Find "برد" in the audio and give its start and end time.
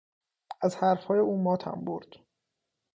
1.85-2.07